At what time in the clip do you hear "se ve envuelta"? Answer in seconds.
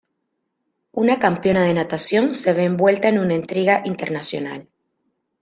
2.33-3.07